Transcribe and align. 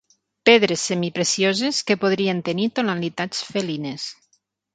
Pedres 0.47 0.85
semiprecioses 0.91 1.81
que 1.89 1.99
podrien 2.05 2.41
tenir 2.49 2.67
tonalitats 2.81 3.45
felines. 3.53 4.09